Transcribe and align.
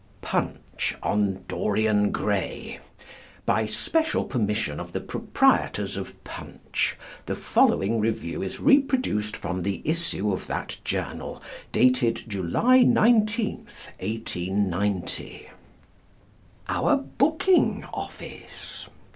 "_PUNCH 0.21 0.97
on 1.03 1.43
"DORIAN 1.47 2.09
GRAY." 2.09 2.79
By 3.45 3.67
special 3.67 4.23
permission 4.23 4.79
of 4.79 4.93
the 4.93 4.99
Proprietors 4.99 5.95
of 5.95 6.23
Punch 6.23 6.97
the 7.27 7.35
following 7.35 7.99
review 7.99 8.41
is 8.41 8.59
reproduced 8.59 9.37
from 9.37 9.61
the 9.61 9.79
issue 9.85 10.33
of 10.33 10.47
that 10.47 10.79
journal 10.83 11.39
dated 11.71 12.23
July 12.27 12.79
19th, 12.83 13.89
1890. 13.99 15.47
OUR 16.67 16.95
BOOKING 16.97 17.85
OFFICE. 17.93 18.89